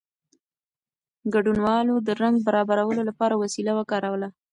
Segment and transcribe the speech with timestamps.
[1.33, 4.29] ګډونوالو د رنګ برابرولو لپاره وسیله وکاروله.